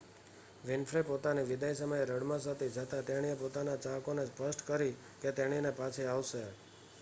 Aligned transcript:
Winfrey 0.63 1.01
પોતાની 1.03 1.43
વિદાય 1.45 1.75
સમયે 1.75 2.07
રડમસ 2.07 2.47
હતી 2.47 2.71
છતાં 2.71 3.05
તેણીએ 3.05 3.35
પોતાના 3.35 3.77
ચાહકો 3.83 4.11
ને 4.13 4.25
સ્પષ્ટતા 4.25 4.67
કરી 4.71 4.93
કે 5.21 5.29
તેણીની 5.33 5.77
પાછી 5.77 6.09
આવશે 6.09 6.43